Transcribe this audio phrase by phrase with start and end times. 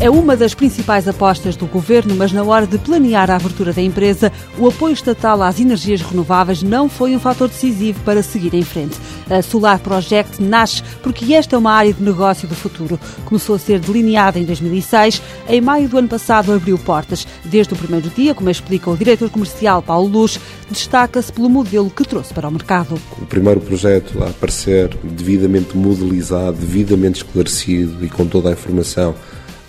[0.00, 3.82] é uma das principais apostas do governo, mas na hora de planear a abertura da
[3.82, 8.62] empresa, o apoio estatal às energias renováveis não foi um fator decisivo para seguir em
[8.62, 8.96] frente.
[9.28, 12.98] A Solar Project nasce porque esta é uma área de negócio do futuro.
[13.26, 15.20] Começou a ser delineada em 2006.
[15.46, 17.26] Em maio do ano passado abriu portas.
[17.44, 20.40] Desde o primeiro dia, como explica o diretor comercial Paulo Luz,
[20.70, 22.98] destaca-se pelo modelo que trouxe para o mercado.
[23.20, 29.14] O primeiro projeto a aparecer devidamente modelizado, devidamente esclarecido e com toda a informação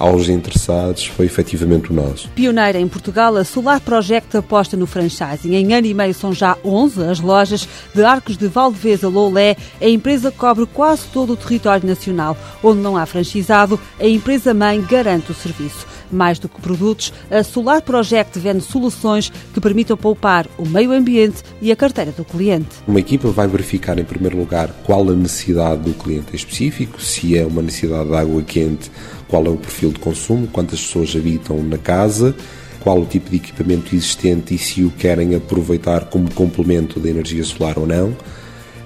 [0.02, 2.28] aos interessados foi efetivamente o nosso.
[2.30, 5.54] Pioneira em Portugal, a Solar Project aposta no franchising.
[5.54, 9.56] Em ano e meio são já 11 as lojas de Arcos de Valdeveza Loulé.
[9.80, 12.36] A empresa cobre quase todo o território nacional.
[12.64, 15.86] Onde não há franchisado, a empresa-mãe garante o serviço.
[16.12, 21.42] Mais do que produtos, a Solar Project vende soluções que permitam poupar o meio ambiente
[21.62, 22.68] e a carteira do cliente.
[22.86, 27.46] Uma equipa vai verificar, em primeiro lugar, qual a necessidade do cliente específico, se é
[27.46, 28.92] uma necessidade de água quente,
[29.32, 32.36] qual é o perfil de consumo, quantas pessoas habitam na casa,
[32.82, 37.44] qual o tipo de equipamento existente e se o querem aproveitar como complemento da energia
[37.46, 38.14] solar ou não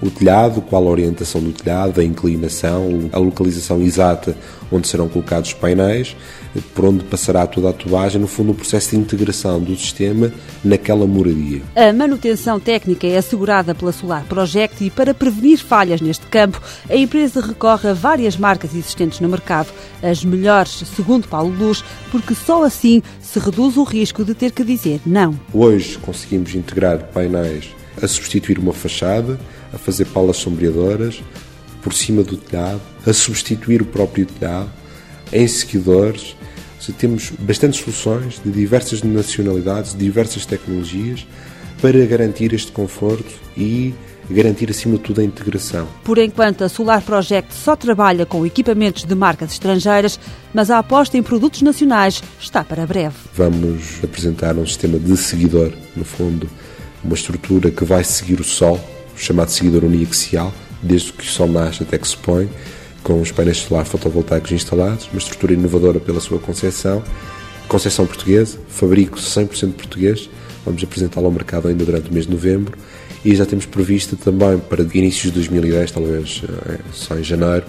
[0.07, 4.35] o telhado, qual a orientação do telhado, a inclinação, a localização exata
[4.71, 6.15] onde serão colocados os painéis,
[6.73, 10.31] por onde passará toda a tubagem, no fundo, o processo de integração do sistema
[10.63, 11.61] naquela moradia.
[11.75, 16.95] A manutenção técnica é assegurada pela Solar Project e, para prevenir falhas neste campo, a
[16.95, 22.63] empresa recorre a várias marcas existentes no mercado, as melhores, segundo Paulo Luz, porque só
[22.63, 25.37] assim se reduz o risco de ter que dizer não.
[25.53, 29.39] Hoje conseguimos integrar painéis a substituir uma fachada,
[29.73, 31.21] a fazer palas sombreadoras
[31.81, 34.71] por cima do telhado, a substituir o próprio telhado,
[35.31, 36.35] em seguidores.
[36.97, 41.25] Temos bastantes soluções de diversas nacionalidades, diversas tecnologias
[41.81, 43.93] para garantir este conforto e
[44.29, 45.87] garantir acima de tudo a integração.
[46.03, 50.19] Por enquanto, a Solar Project só trabalha com equipamentos de marcas estrangeiras,
[50.53, 53.15] mas a aposta em produtos nacionais está para breve.
[53.35, 56.49] Vamos apresentar um sistema de seguidor, no fundo,
[57.03, 58.79] uma estrutura que vai seguir o Sol,
[59.15, 62.49] chamado seguidor uniaxial, desde que o Sol nasce até que se põe,
[63.03, 67.03] com os painéis solares fotovoltaicos instalados, uma estrutura inovadora pela sua concepção,
[67.67, 70.29] concepção portuguesa, fabrico 100% português,
[70.65, 72.77] vamos apresentá-lo ao mercado ainda durante o mês de novembro
[73.23, 77.65] e já temos previsto também para inícios de 2010, talvez eh, só em janeiro,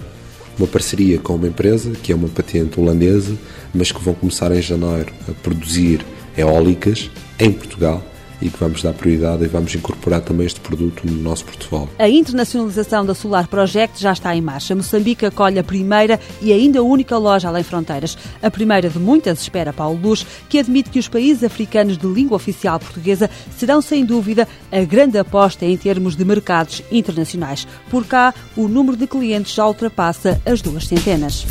[0.57, 3.35] uma parceria com uma empresa que é uma patente holandesa,
[3.73, 6.03] mas que vão começar em janeiro a produzir
[6.35, 8.03] eólicas em Portugal
[8.41, 11.89] e que vamos dar prioridade e vamos incorporar também este produto no nosso portfólio.
[11.97, 14.75] A internacionalização da Solar Project já está em marcha.
[14.75, 18.17] Moçambique acolhe a primeira e ainda única loja além fronteiras.
[18.41, 22.35] A primeira de muitas, espera Paulo Luz, que admite que os países africanos de língua
[22.35, 27.67] oficial portuguesa serão, sem dúvida, a grande aposta em termos de mercados internacionais.
[27.89, 31.45] Por cá, o número de clientes já ultrapassa as duas centenas.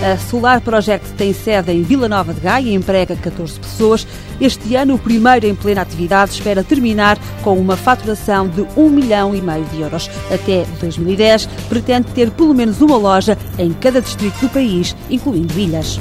[0.00, 4.06] A Solar Project tem sede em Vila Nova de Gaia e emprega 14 pessoas.
[4.40, 9.34] Este ano, o primeiro em plena atividade, espera terminar com uma faturação de 1 milhão
[9.34, 10.08] e meio de euros.
[10.32, 15.98] Até 2010, pretende ter pelo menos uma loja em cada distrito do país, incluindo ilhas.